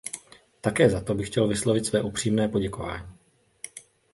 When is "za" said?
0.89-1.01